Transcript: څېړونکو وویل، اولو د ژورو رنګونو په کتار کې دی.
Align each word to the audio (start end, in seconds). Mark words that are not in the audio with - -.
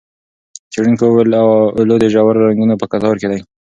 څېړونکو 0.71 1.03
وویل، 1.07 1.33
اولو 1.77 1.95
د 1.99 2.05
ژورو 2.13 2.43
رنګونو 2.47 2.75
په 2.81 2.85
کتار 2.91 3.15
کې 3.21 3.27
دی. 3.31 3.39